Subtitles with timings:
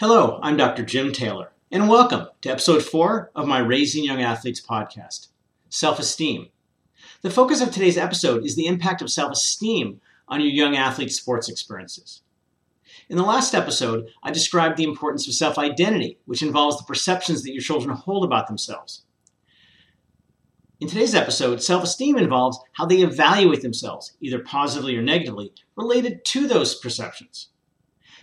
[0.00, 0.84] Hello, I'm Dr.
[0.84, 5.28] Jim Taylor, and welcome to episode 4 of my Raising Young Athletes podcast
[5.68, 6.48] Self Esteem.
[7.22, 11.14] The focus of today's episode is the impact of self esteem on your young athlete's
[11.14, 12.22] sports experiences.
[13.08, 17.44] In the last episode, I described the importance of self identity, which involves the perceptions
[17.44, 19.04] that your children hold about themselves.
[20.80, 26.24] In today's episode, self esteem involves how they evaluate themselves, either positively or negatively, related
[26.24, 27.50] to those perceptions.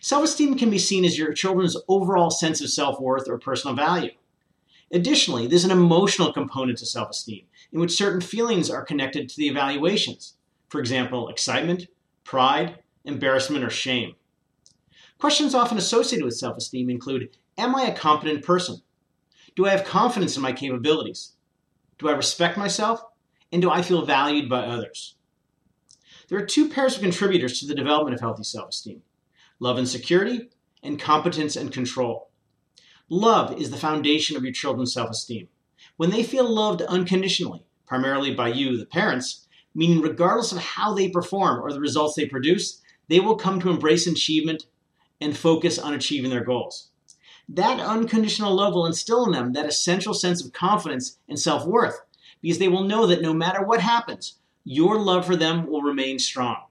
[0.03, 3.75] Self esteem can be seen as your children's overall sense of self worth or personal
[3.75, 4.09] value.
[4.91, 9.37] Additionally, there's an emotional component to self esteem in which certain feelings are connected to
[9.37, 10.33] the evaluations.
[10.69, 11.85] For example, excitement,
[12.23, 14.15] pride, embarrassment, or shame.
[15.19, 18.81] Questions often associated with self esteem include Am I a competent person?
[19.55, 21.33] Do I have confidence in my capabilities?
[21.99, 23.03] Do I respect myself?
[23.51, 25.13] And do I feel valued by others?
[26.27, 29.03] There are two pairs of contributors to the development of healthy self esteem
[29.61, 30.49] love and security,
[30.83, 32.29] and competence and control.
[33.07, 35.47] Love is the foundation of your children's self esteem.
[35.97, 41.09] When they feel loved unconditionally, primarily by you, the parents, meaning regardless of how they
[41.09, 44.65] perform or the results they produce, they will come to embrace achievement
[45.21, 46.89] and focus on achieving their goals.
[47.47, 52.01] That unconditional love will instill in them that essential sense of confidence and self worth
[52.41, 56.17] because they will know that no matter what happens, your love for them will remain
[56.17, 56.63] strong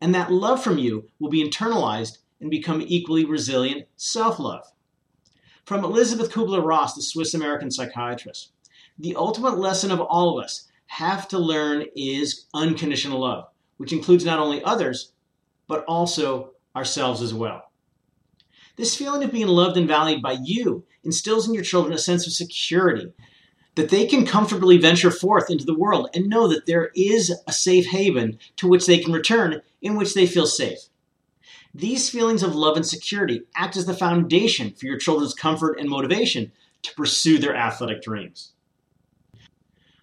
[0.00, 4.64] and that love from you will be internalized and become equally resilient self love.
[5.64, 8.52] From Elizabeth Kubler Ross, the Swiss American psychiatrist,
[8.98, 14.24] the ultimate lesson of all of us have to learn is unconditional love, which includes
[14.24, 15.12] not only others,
[15.66, 17.70] but also ourselves as well.
[18.76, 22.26] This feeling of being loved and valued by you instills in your children a sense
[22.26, 23.12] of security
[23.74, 27.52] that they can comfortably venture forth into the world and know that there is a
[27.52, 30.78] safe haven to which they can return in which they feel safe.
[31.74, 35.88] These feelings of love and security act as the foundation for your children's comfort and
[35.88, 38.52] motivation to pursue their athletic dreams.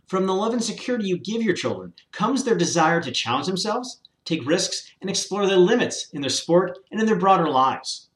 [0.08, 4.02] From the love and security you give your children comes their desire to challenge themselves,
[4.24, 8.10] take risks, and explore their limits in their sport and in their broader lives.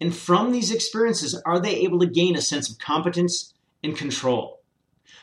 [0.00, 4.60] And from these experiences, are they able to gain a sense of competence and control?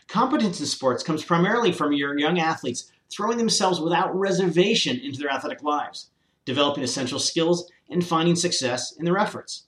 [0.08, 5.30] Competence in sports comes primarily from your young athletes throwing themselves without reservation into their
[5.30, 6.10] athletic lives,
[6.46, 9.66] developing essential skills, and finding success in their efforts.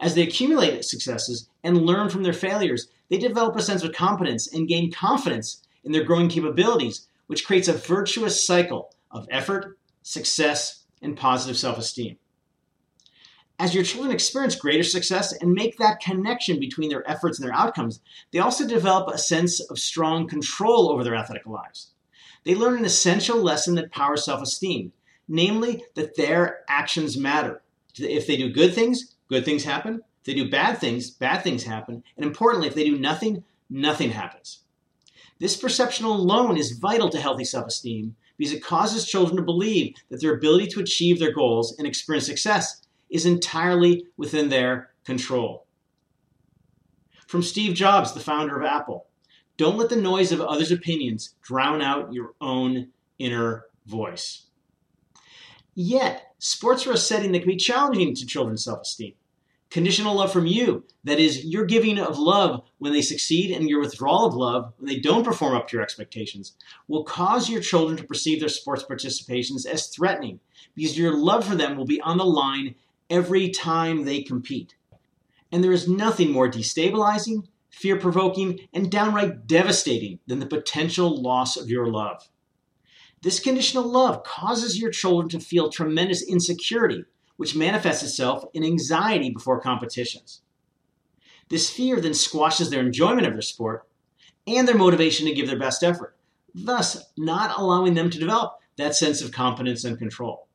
[0.00, 4.52] As they accumulate successes and learn from their failures, they develop a sense of competence
[4.52, 10.84] and gain confidence in their growing capabilities, which creates a virtuous cycle of effort, success,
[11.02, 12.16] and positive self esteem.
[13.58, 17.54] As your children experience greater success and make that connection between their efforts and their
[17.54, 18.00] outcomes,
[18.32, 21.92] they also develop a sense of strong control over their athletic lives.
[22.44, 24.92] They learn an essential lesson that powers self esteem,
[25.28, 27.62] namely that their actions matter.
[27.98, 30.02] If they do good things, good things happen.
[30.20, 32.02] If they do bad things, bad things happen.
[32.16, 34.60] And importantly, if they do nothing, nothing happens.
[35.38, 39.94] This perception alone is vital to healthy self esteem because it causes children to believe
[40.08, 45.66] that their ability to achieve their goals and experience success is entirely within their control.
[47.26, 49.06] From Steve Jobs, the founder of Apple
[49.60, 52.88] don't let the noise of others' opinions drown out your own
[53.18, 54.46] inner voice.
[55.74, 59.12] Yet, sports are a setting that can be challenging to children's self esteem.
[59.68, 63.80] Conditional love from you, that is, your giving of love when they succeed and your
[63.80, 66.54] withdrawal of love when they don't perform up to your expectations,
[66.88, 70.40] will cause your children to perceive their sports participations as threatening
[70.74, 72.76] because your love for them will be on the line
[73.10, 74.74] every time they compete.
[75.52, 81.56] And there is nothing more destabilizing, fear provoking, and downright devastating than the potential loss
[81.56, 82.28] of your love.
[83.22, 87.04] This conditional love causes your children to feel tremendous insecurity,
[87.36, 90.42] which manifests itself in anxiety before competitions.
[91.48, 93.88] This fear then squashes their enjoyment of their sport
[94.46, 96.16] and their motivation to give their best effort,
[96.54, 100.48] thus, not allowing them to develop that sense of competence and control.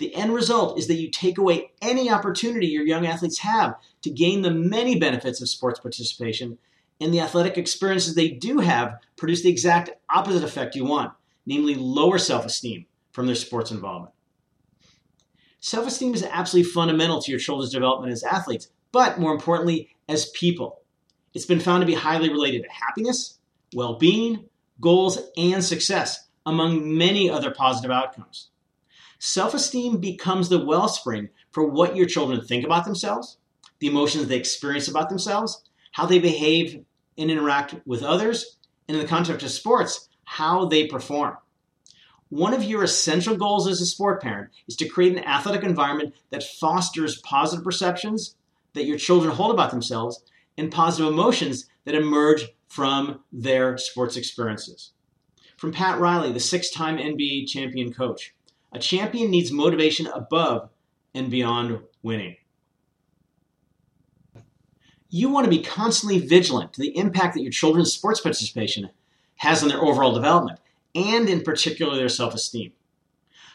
[0.00, 4.08] The end result is that you take away any opportunity your young athletes have to
[4.08, 6.56] gain the many benefits of sports participation,
[7.02, 11.12] and the athletic experiences they do have produce the exact opposite effect you want,
[11.44, 14.14] namely lower self esteem from their sports involvement.
[15.60, 20.30] Self esteem is absolutely fundamental to your children's development as athletes, but more importantly, as
[20.30, 20.80] people.
[21.34, 23.38] It's been found to be highly related to happiness,
[23.74, 24.46] well being,
[24.80, 28.48] goals, and success, among many other positive outcomes.
[29.22, 33.36] Self esteem becomes the wellspring for what your children think about themselves,
[33.78, 35.62] the emotions they experience about themselves,
[35.92, 36.82] how they behave
[37.18, 38.56] and interact with others,
[38.88, 41.36] and in the context of sports, how they perform.
[42.30, 46.14] One of your essential goals as a sport parent is to create an athletic environment
[46.30, 48.36] that fosters positive perceptions,
[48.72, 50.24] that your children hold about themselves
[50.56, 54.92] and positive emotions that emerge from their sports experiences.
[55.58, 58.34] From Pat Riley, the six time NBA champion coach,
[58.72, 60.70] a champion needs motivation above
[61.14, 62.36] and beyond winning.
[65.08, 68.90] You want to be constantly vigilant to the impact that your children's sports participation
[69.36, 70.60] has on their overall development,
[70.94, 72.72] and in particular their self esteem.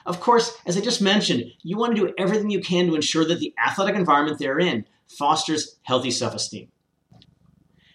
[0.05, 3.25] Of course, as I just mentioned, you want to do everything you can to ensure
[3.25, 6.69] that the athletic environment they're in fosters healthy self esteem.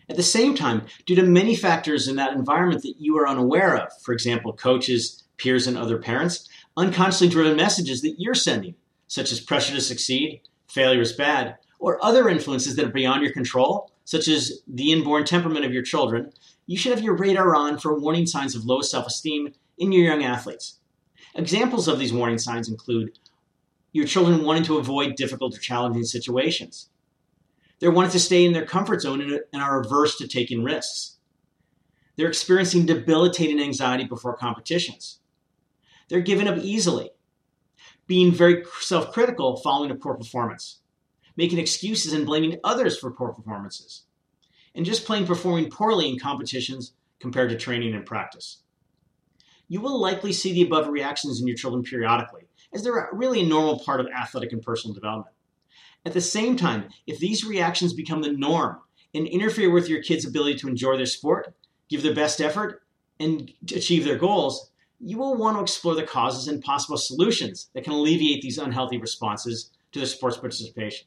[0.09, 3.77] At the same time, due to many factors in that environment that you are unaware
[3.77, 8.75] of, for example, coaches, peers, and other parents, unconsciously driven messages that you're sending,
[9.09, 13.33] such as pressure to succeed, failure is bad, or other influences that are beyond your
[13.33, 16.33] control, such as the inborn temperament of your children,
[16.67, 20.05] you should have your radar on for warning signs of low self esteem in your
[20.05, 20.79] young athletes.
[21.35, 23.19] Examples of these warning signs include
[23.93, 26.91] your children wanting to avoid difficult or challenging situations,
[27.81, 29.21] they're wanting to stay in their comfort zone
[29.53, 31.17] and are averse to taking risks.
[32.17, 35.20] They're experiencing debilitating anxiety before competitions.
[36.11, 37.11] They're giving up easily,
[38.09, 40.81] being very self critical following a poor performance,
[41.37, 44.03] making excuses and blaming others for poor performances,
[44.75, 48.63] and just plain performing poorly in competitions compared to training and practice.
[49.69, 53.47] You will likely see the above reactions in your children periodically, as they're really a
[53.47, 55.37] normal part of athletic and personal development.
[56.05, 58.81] At the same time, if these reactions become the norm
[59.15, 61.55] and interfere with your kids' ability to enjoy their sport,
[61.89, 62.83] give their best effort,
[63.21, 67.85] and achieve their goals, you will want to explore the causes and possible solutions that
[67.85, 71.07] can alleviate these unhealthy responses to their sports participation.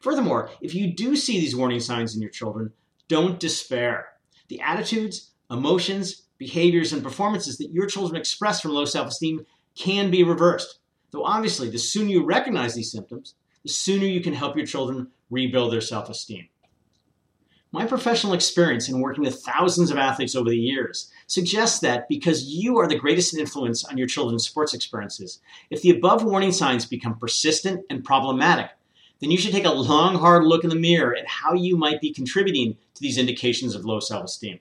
[0.00, 2.72] Furthermore, if you do see these warning signs in your children,
[3.08, 4.08] don't despair.
[4.48, 10.10] The attitudes, emotions, behaviors, and performances that your children express from low self esteem can
[10.10, 10.78] be reversed.
[11.10, 15.08] Though obviously, the sooner you recognize these symptoms, the sooner you can help your children
[15.30, 16.48] rebuild their self esteem.
[17.74, 22.44] My professional experience in working with thousands of athletes over the years suggests that because
[22.44, 25.40] you are the greatest influence on your children's sports experiences,
[25.70, 28.70] if the above warning signs become persistent and problematic,
[29.18, 32.00] then you should take a long, hard look in the mirror at how you might
[32.00, 34.60] be contributing to these indications of low self esteem.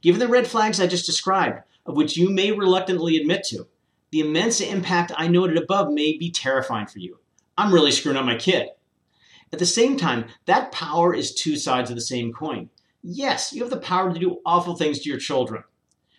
[0.00, 3.68] Given the red flags I just described, of which you may reluctantly admit to,
[4.10, 7.20] the immense impact I noted above may be terrifying for you.
[7.56, 8.70] I'm really screwing up my kid.
[9.52, 12.70] At the same time, that power is two sides of the same coin.
[13.02, 15.64] Yes, you have the power to do awful things to your children,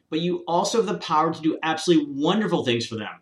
[0.09, 3.21] but you also have the power to do absolutely wonderful things for them.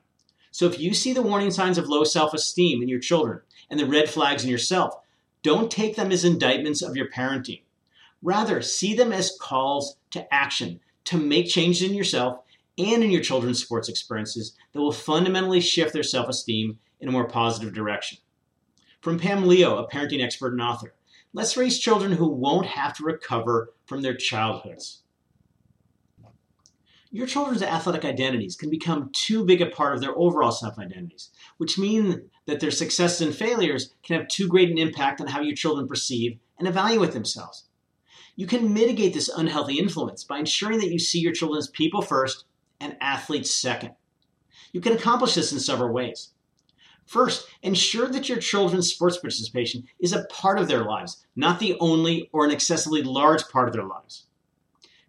[0.51, 3.79] So if you see the warning signs of low self esteem in your children and
[3.79, 4.95] the red flags in yourself,
[5.43, 7.61] don't take them as indictments of your parenting.
[8.21, 12.39] Rather, see them as calls to action to make changes in yourself
[12.77, 17.11] and in your children's sports experiences that will fundamentally shift their self esteem in a
[17.11, 18.17] more positive direction.
[19.01, 20.93] From Pam Leo, a parenting expert and author,
[21.33, 25.01] let's raise children who won't have to recover from their childhoods.
[27.09, 31.31] Your children's athletic identities can become too big a part of their overall self identities,
[31.57, 35.41] which mean that their successes and failures can have too great an impact on how
[35.41, 37.65] your children perceive and evaluate themselves.
[38.35, 42.01] You can mitigate this unhealthy influence by ensuring that you see your children as people
[42.01, 42.45] first
[42.79, 43.95] and athletes second.
[44.71, 46.29] You can accomplish this in several ways.
[47.05, 51.77] First, ensure that your children's sports participation is a part of their lives, not the
[51.79, 54.25] only or an excessively large part of their lives.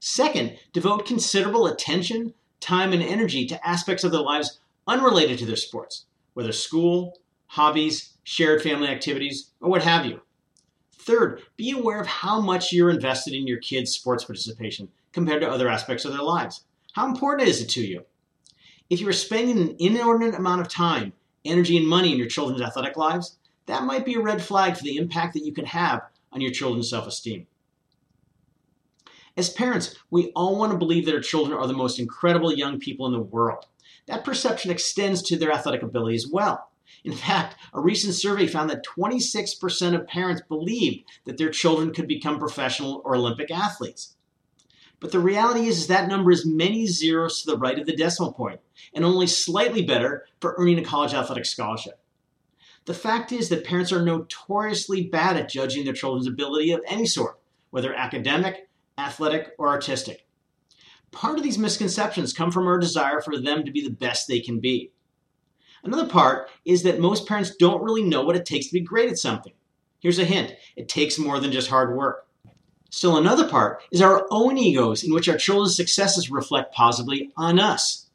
[0.01, 4.59] Second, devote considerable attention, time, and energy to aspects of their lives
[4.89, 10.21] unrelated to their sports, whether school, hobbies, shared family activities, or what have you.
[10.93, 15.51] Third, be aware of how much you're invested in your kids' sports participation compared to
[15.51, 16.65] other aspects of their lives.
[16.95, 18.05] How important is it to you?
[18.91, 21.13] If you are spending an inordinate amount of time
[21.45, 24.83] energy, and money in your children's athletic lives, that might be a red flag for
[24.83, 27.47] the impact that you can have on your children's self esteem.
[29.37, 32.79] As parents, we all want to believe that our children are the most incredible young
[32.79, 33.67] people in the world.
[34.07, 36.69] That perception extends to their athletic ability as well.
[37.05, 42.07] In fact, a recent survey found that 26% of parents believed that their children could
[42.07, 44.17] become professional or Olympic athletes.
[45.03, 47.97] But the reality is, is that number is many zeros to the right of the
[47.97, 48.61] decimal point,
[48.95, 51.99] and only slightly better for earning a college athletic scholarship.
[52.85, 57.07] The fact is that parents are notoriously bad at judging their children's ability of any
[57.07, 57.41] sort,
[57.71, 60.25] whether academic, athletic, or artistic.
[61.11, 64.39] Part of these misconceptions come from our desire for them to be the best they
[64.39, 64.93] can be.
[65.83, 69.11] Another part is that most parents don't really know what it takes to be great
[69.11, 69.53] at something.
[69.99, 72.29] Here's a hint it takes more than just hard work.
[72.93, 77.59] Still, another part is our own egos, in which our children's successes reflect positively on
[77.59, 78.11] us.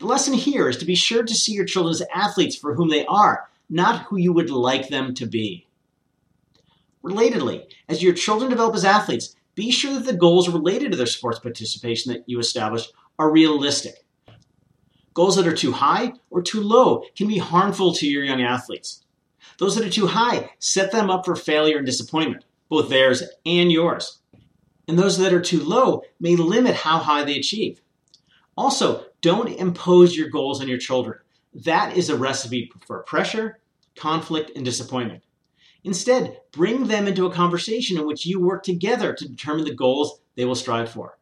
[0.00, 2.88] The lesson here is to be sure to see your children as athletes for whom
[2.90, 5.68] they are, not who you would like them to be.
[7.04, 11.06] Relatedly, as your children develop as athletes, be sure that the goals related to their
[11.06, 12.88] sports participation that you establish
[13.20, 14.04] are realistic.
[15.14, 19.04] Goals that are too high or too low can be harmful to your young athletes.
[19.58, 23.70] Those that are too high set them up for failure and disappointment, both theirs and
[23.72, 24.20] yours.
[24.86, 27.80] And those that are too low may limit how high they achieve.
[28.56, 31.18] Also, don't impose your goals on your children.
[31.54, 33.60] That is a recipe for pressure,
[33.96, 35.22] conflict, and disappointment.
[35.84, 40.20] Instead, bring them into a conversation in which you work together to determine the goals
[40.34, 41.18] they will strive for.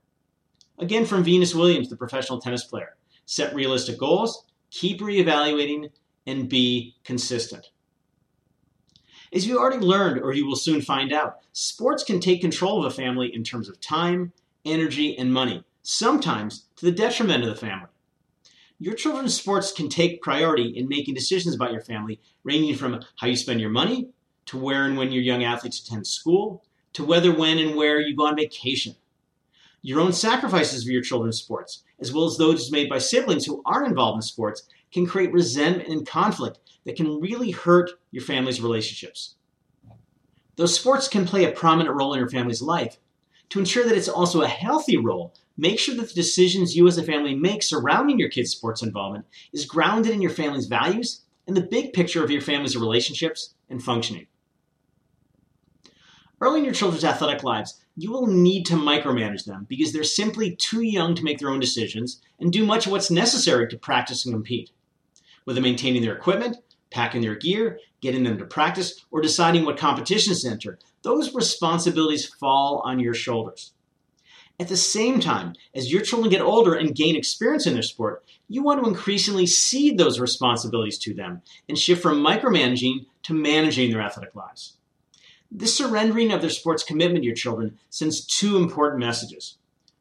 [0.79, 5.91] Again, from Venus Williams, the professional tennis player set realistic goals, keep reevaluating,
[6.27, 7.71] and be consistent.
[9.37, 12.91] As you already learned, or you will soon find out, sports can take control of
[12.91, 14.33] a family in terms of time,
[14.65, 17.91] energy, and money, sometimes to the detriment of the family.
[18.79, 23.27] Your children's sports can take priority in making decisions about your family, ranging from how
[23.27, 24.09] you spend your money,
[24.47, 26.65] to where and when your young athletes attend school,
[26.95, 28.97] to whether, when, and where you go on vacation.
[29.83, 33.61] Your own sacrifices for your children's sports, as well as those made by siblings who
[33.67, 38.63] aren't involved in sports, can create resentment and conflict that can really hurt your family's
[38.63, 39.35] relationships.
[40.57, 42.97] Though sports can play a prominent role in your family's life,
[43.51, 46.97] to ensure that it's also a healthy role, make sure that the decisions you as
[46.97, 51.57] a family make surrounding your kids' sports involvement is grounded in your family's values and
[51.57, 54.27] the big picture of your family's relationships and functioning.
[56.41, 60.55] Early in your children's athletic lives, you will need to micromanage them because they're simply
[60.55, 64.27] too young to make their own decisions and do much of what's necessary to practice
[64.27, 64.71] and compete.
[65.45, 66.59] Whether maintaining their equipment,
[66.97, 72.27] packing their gear, getting them to practice, or deciding what competitions to enter, those responsibilities
[72.27, 73.73] fall on your shoulders.
[74.59, 78.25] At the same time, as your children get older and gain experience in their sport,
[78.49, 83.91] you want to increasingly cede those responsibilities to them and shift from micromanaging to managing
[83.91, 84.79] their athletic lives.
[85.51, 89.59] This surrendering of their sports commitment to your children sends two important messages.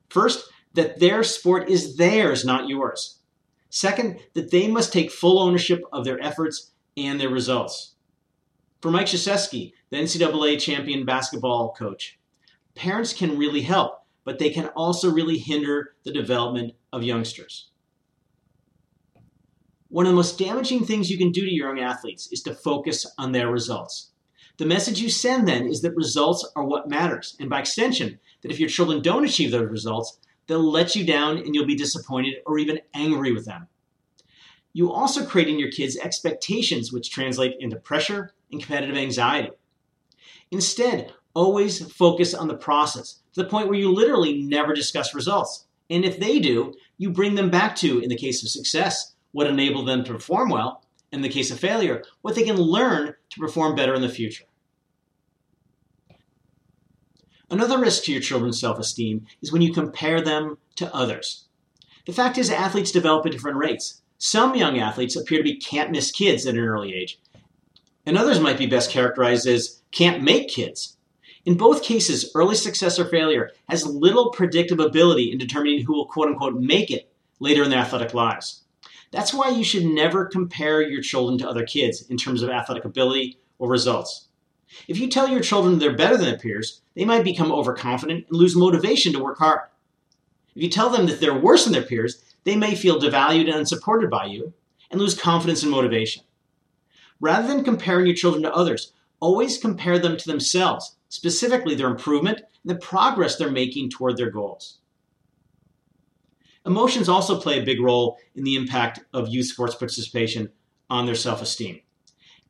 [0.09, 3.17] First, that their sport is theirs, not yours.
[3.69, 7.95] Second, that they must take full ownership of their efforts and their results.
[8.81, 12.19] For Mike Krzyzewski, the NCAA champion basketball coach,
[12.75, 17.69] parents can really help, but they can also really hinder the development of youngsters.
[19.89, 22.53] One of the most damaging things you can do to your young athletes is to
[22.53, 24.11] focus on their results.
[24.57, 28.51] The message you send then is that results are what matters, and by extension, that
[28.51, 32.35] if your children don't achieve those results, they'll let you down and you'll be disappointed
[32.45, 33.67] or even angry with them.
[34.75, 39.51] You also create in your kids expectations which translate into pressure and competitive anxiety.
[40.51, 45.65] Instead, always focus on the process to the point where you literally never discuss results.
[45.89, 49.47] And if they do, you bring them back to, in the case of success, what
[49.47, 53.13] enabled them to perform well, and in the case of failure, what they can learn
[53.29, 54.43] to perform better in the future.
[57.49, 61.45] Another risk to your children's self esteem is when you compare them to others.
[62.05, 64.01] The fact is, athletes develop at different rates.
[64.25, 67.19] Some young athletes appear to be can't miss kids at an early age,
[68.07, 70.97] and others might be best characterized as can't make kids.
[71.45, 76.27] In both cases, early success or failure has little predictability in determining who will quote
[76.27, 78.63] unquote make it later in their athletic lives.
[79.11, 82.83] That's why you should never compare your children to other kids in terms of athletic
[82.83, 84.29] ability or results.
[84.87, 88.35] If you tell your children they're better than their peers, they might become overconfident and
[88.35, 89.69] lose motivation to work hard.
[90.55, 93.55] If you tell them that they're worse than their peers, they may feel devalued and
[93.55, 94.53] unsupported by you
[94.89, 96.23] and lose confidence and motivation.
[97.19, 102.39] Rather than comparing your children to others, always compare them to themselves, specifically their improvement
[102.39, 104.79] and the progress they're making toward their goals.
[106.65, 110.51] Emotions also play a big role in the impact of youth sports participation
[110.89, 111.81] on their self esteem.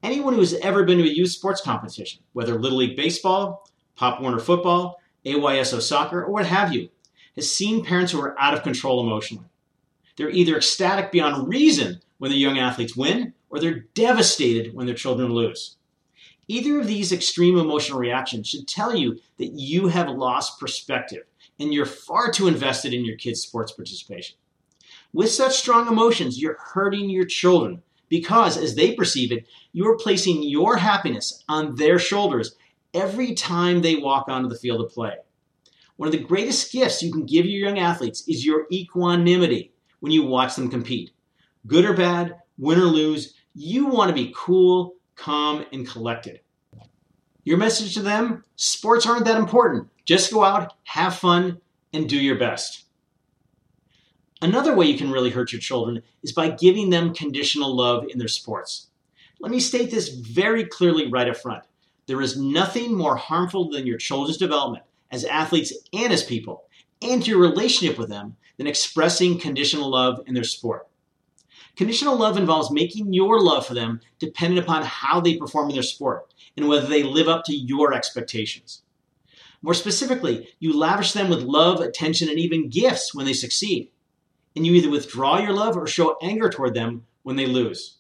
[0.04, 4.22] Anyone who has ever been to a youth sports competition, whether Little League Baseball, Pop
[4.22, 6.90] Warner Football, AYSO Soccer, or what have you,
[7.36, 9.48] has seen parents who are out of control emotionally.
[10.18, 14.96] They're either ecstatic beyond reason when their young athletes win, or they're devastated when their
[14.96, 15.78] children lose.
[16.48, 21.24] Either of these extreme emotional reactions should tell you that you have lost perspective
[21.60, 24.36] and you're far too invested in your kids' sports participation.
[25.14, 30.44] With such strong emotions, you're hurting your children because, as they perceive it, you're placing
[30.44, 32.56] your happiness on their shoulders
[32.94, 35.16] every time they walk onto the field of play.
[35.98, 40.12] One of the greatest gifts you can give your young athletes is your equanimity when
[40.12, 41.12] you watch them compete.
[41.68, 46.42] Good or bad, win or lose, you want to be cool, calm, and collected.
[47.44, 49.88] Your message to them sports aren't that important.
[50.06, 51.60] Just go out, have fun,
[51.94, 52.86] and do your best.
[54.42, 58.20] Another way you can really hurt your children is by giving them conditional love in
[58.20, 58.88] their sports.
[59.40, 61.64] Let me state this very clearly right up front.
[62.08, 66.66] There is nothing more harmful than your children's development as athletes and as people,
[67.12, 70.88] and your relationship with them, than expressing conditional love in their sport.
[71.76, 75.84] Conditional love involves making your love for them dependent upon how they perform in their
[75.84, 78.84] sport and whether they live up to your expectations.
[79.62, 83.90] More specifically, you lavish them with love, attention, and even gifts when they succeed.
[84.56, 87.98] And you either withdraw your love or show anger toward them when they lose.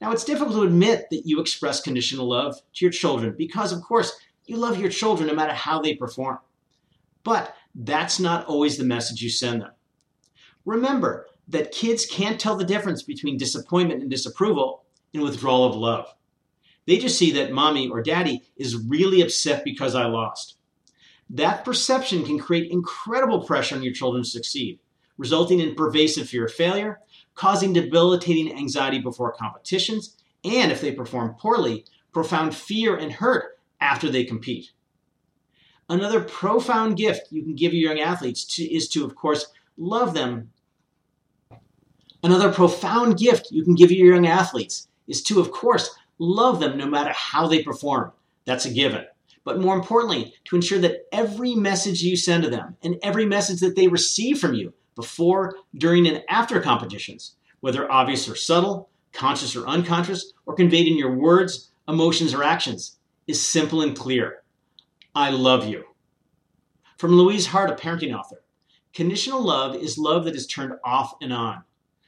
[0.00, 3.82] Now, it's difficult to admit that you express conditional love to your children because, of
[3.82, 6.38] course, you love your children no matter how they perform.
[7.22, 9.72] But that's not always the message you send them.
[10.64, 16.12] Remember that kids can't tell the difference between disappointment and disapproval and withdrawal of love.
[16.86, 20.56] They just see that mommy or daddy is really upset because I lost.
[21.28, 24.78] That perception can create incredible pressure on your children to succeed,
[25.18, 27.00] resulting in pervasive fear of failure,
[27.34, 34.08] causing debilitating anxiety before competitions, and if they perform poorly, profound fear and hurt after
[34.08, 34.70] they compete.
[35.88, 40.14] Another profound gift you can give your young athletes to, is to, of course, love
[40.14, 40.50] them.
[42.22, 46.76] Another profound gift you can give your young athletes is to, of course, love them
[46.76, 48.10] no matter how they perform.
[48.46, 49.04] That's a given.
[49.44, 53.60] But more importantly, to ensure that every message you send to them and every message
[53.60, 59.54] that they receive from you before, during, and after competitions, whether obvious or subtle, conscious
[59.54, 62.96] or unconscious, or conveyed in your words, emotions, or actions,
[63.28, 64.42] is simple and clear.
[65.16, 65.82] I love you.
[66.98, 68.42] From Louise Hart, a parenting author
[68.92, 71.64] Conditional love is love that is turned off and on.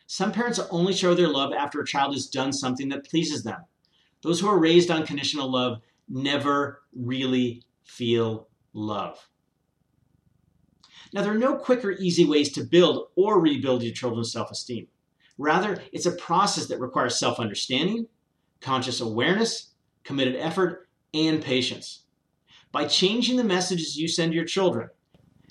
[0.07, 3.62] Some parents only show their love after a child has done something that pleases them.
[4.23, 9.27] Those who are raised on conditional love never really feel love.
[11.15, 14.50] Now, there are no quick or easy ways to build or rebuild your children's self
[14.50, 14.87] esteem.
[15.38, 18.07] Rather, it's a process that requires self understanding,
[18.61, 19.73] conscious awareness,
[20.05, 22.05] committed effort, and patience
[22.78, 24.88] by changing the messages you send your children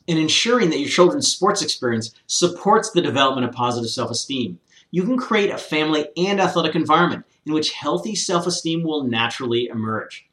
[0.07, 4.57] and ensuring that your children's sports experience supports the development of positive self esteem.
[4.91, 9.65] You can create a family and athletic environment in which healthy self esteem will naturally
[9.65, 10.25] emerge.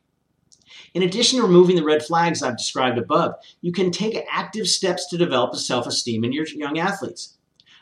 [0.94, 5.08] In addition to removing the red flags I've described above, you can take active steps
[5.08, 7.36] to develop self esteem in your young athletes.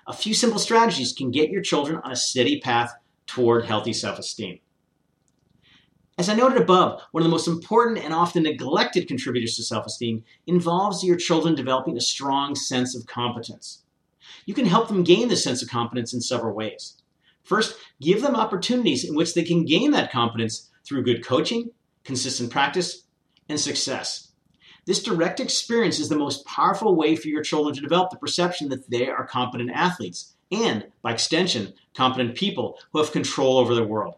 [0.07, 2.95] A few simple strategies can get your children on a steady path
[3.27, 4.61] toward healthy self esteem.
[6.23, 9.87] As I noted above, one of the most important and often neglected contributors to self
[9.87, 13.83] esteem involves your children developing a strong sense of competence.
[14.47, 17.03] You can help them gain this sense of competence in several ways.
[17.43, 21.73] First, give them opportunities in which they can gain that competence through good coaching,
[22.05, 23.03] consistent practice,
[23.49, 24.29] and success.
[24.87, 28.69] This direct experience is the most powerful way for your children to develop the perception
[28.69, 33.83] that they are competent athletes and, by extension, competent people who have control over their
[33.83, 34.15] world.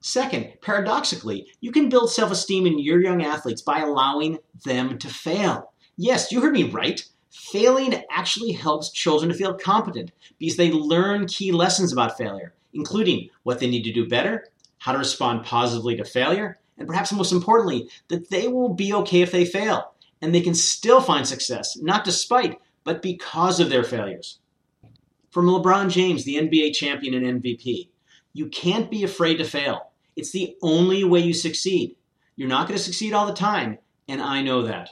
[0.00, 5.08] Second, paradoxically, you can build self esteem in your young athletes by allowing them to
[5.08, 5.72] fail.
[5.96, 7.04] Yes, you heard me right.
[7.30, 13.28] Failing actually helps children to feel competent because they learn key lessons about failure, including
[13.42, 14.46] what they need to do better,
[14.78, 19.22] how to respond positively to failure, and perhaps most importantly, that they will be okay
[19.22, 23.84] if they fail and they can still find success, not despite, but because of their
[23.84, 24.38] failures.
[25.30, 27.88] From LeBron James, the NBA champion and MVP,
[28.32, 29.87] you can't be afraid to fail.
[30.18, 31.94] It's the only way you succeed.
[32.34, 33.78] You're not going to succeed all the time,
[34.08, 34.90] and I know that.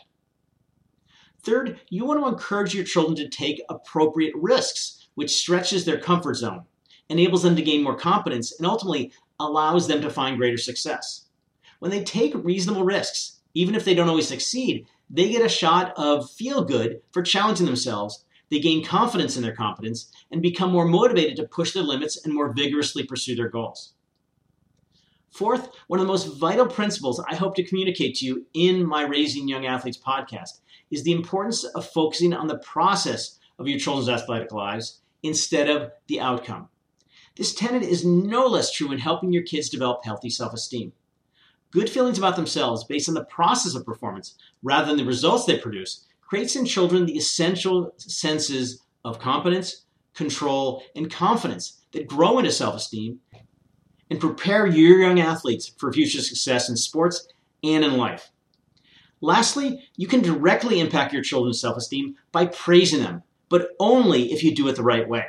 [1.42, 6.34] Third, you want to encourage your children to take appropriate risks, which stretches their comfort
[6.34, 6.66] zone,
[7.08, 11.24] enables them to gain more confidence, and ultimately allows them to find greater success.
[11.80, 15.92] When they take reasonable risks, even if they don't always succeed, they get a shot
[15.96, 18.24] of feel good for challenging themselves.
[18.48, 22.32] They gain confidence in their competence and become more motivated to push their limits and
[22.32, 23.94] more vigorously pursue their goals.
[25.36, 29.02] Fourth, one of the most vital principles I hope to communicate to you in my
[29.02, 34.08] Raising Young Athletes podcast is the importance of focusing on the process of your children's
[34.08, 36.70] athletic lives instead of the outcome.
[37.36, 40.94] This tenet is no less true in helping your kids develop healthy self esteem.
[41.70, 45.58] Good feelings about themselves based on the process of performance rather than the results they
[45.58, 52.50] produce creates in children the essential senses of competence, control, and confidence that grow into
[52.50, 53.20] self esteem
[54.10, 57.28] and prepare your young athletes for future success in sports
[57.62, 58.30] and in life.
[59.20, 64.42] Lastly, you can directly impact your children's self esteem by praising them, but only if
[64.42, 65.24] you do it the right way.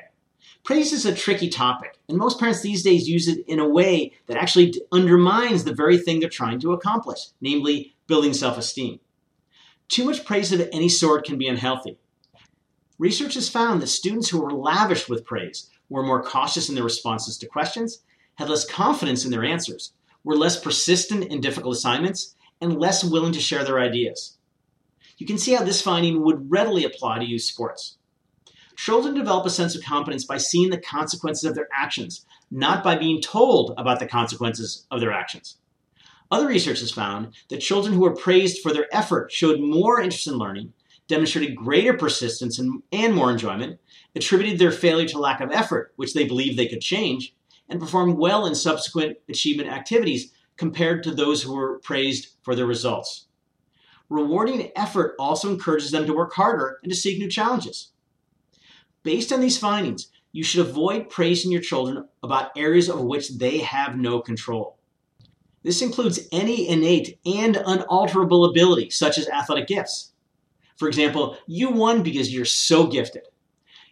[0.64, 4.12] Praise is a tricky topic, and most parents these days use it in a way
[4.28, 9.00] that actually undermines the very thing they're trying to accomplish, namely building self esteem.
[9.88, 11.98] Too much praise of any sort can be unhealthy.
[13.00, 16.84] Research has found that students who were lavished with praise were more cautious in their
[16.84, 18.00] responses to questions
[18.38, 23.34] had less confidence in their answers, were less persistent in difficult assignments, and less willing
[23.34, 24.38] to share their ideas.
[25.18, 27.98] You can see how this finding would readily apply to youth sports.
[28.76, 32.96] Children develop a sense of competence by seeing the consequences of their actions, not by
[32.96, 35.58] being told about the consequences of their actions.
[36.30, 40.28] Other research has found that children who were praised for their effort showed more interest
[40.28, 40.74] in learning,
[41.08, 43.80] demonstrated greater persistence and, and more enjoyment,
[44.16, 47.34] attributed their failure to lack of effort, which they believed they could change,
[47.70, 52.66] and performed well in subsequent achievement activities compared to those who were praised for their
[52.66, 53.28] results.
[54.10, 57.92] Rewarding effort also encourages them to work harder and to seek new challenges.
[59.04, 63.60] Based on these findings, you should avoid praising your children about areas of which they
[63.60, 64.78] have no control.
[65.64, 70.14] This includes any innate and unalterable ability, such as athletic gifts.
[70.78, 73.24] For example, you won because you're so gifted.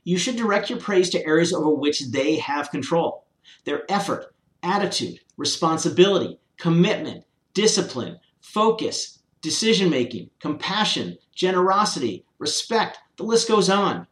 [0.03, 3.24] You should direct your praise to areas over which they have control
[3.63, 12.97] their effort, attitude, responsibility, commitment, discipline, focus, decision making, compassion, generosity, respect.
[13.17, 14.07] The list goes on.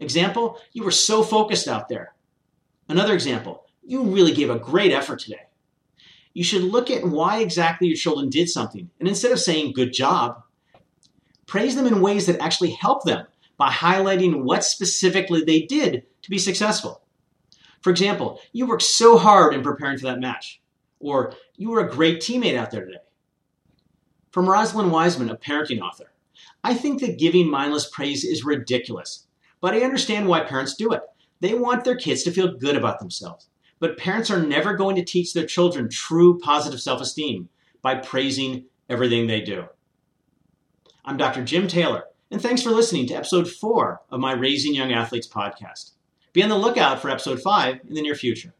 [0.00, 2.14] Example, you were so focused out there.
[2.88, 5.46] Another example, you really gave a great effort today.
[6.34, 9.92] You should look at why exactly your children did something, and instead of saying good
[9.92, 10.42] job,
[11.46, 13.26] praise them in ways that actually help them
[13.58, 17.01] by highlighting what specifically they did to be successful.
[17.82, 20.60] For example, you worked so hard in preparing for that match,
[21.00, 22.98] or you were a great teammate out there today.
[24.30, 26.12] From Rosalind Wiseman, a parenting author,
[26.64, 29.26] I think that giving mindless praise is ridiculous,
[29.60, 31.02] but I understand why parents do it.
[31.40, 33.48] They want their kids to feel good about themselves.
[33.80, 37.48] But parents are never going to teach their children true positive self esteem
[37.82, 39.64] by praising everything they do.
[41.04, 41.42] I'm Dr.
[41.42, 45.92] Jim Taylor, and thanks for listening to episode four of my Raising Young Athletes podcast.
[46.32, 48.54] Be on the lookout for episode five in the near future.